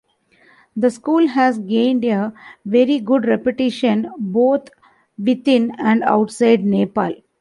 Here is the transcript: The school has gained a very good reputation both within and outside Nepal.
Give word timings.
The 0.75 0.89
school 0.89 1.27
has 1.27 1.59
gained 1.59 2.03
a 2.05 2.33
very 2.65 2.99
good 2.99 3.27
reputation 3.27 4.11
both 4.17 4.71
within 5.23 5.75
and 5.77 6.01
outside 6.01 6.65
Nepal. 6.65 7.13